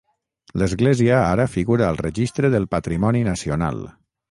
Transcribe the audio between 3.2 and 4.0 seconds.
nacional.